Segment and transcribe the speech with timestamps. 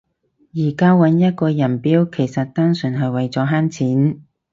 [0.55, 4.23] 而家搵一個人標其實單純係為咗慳錢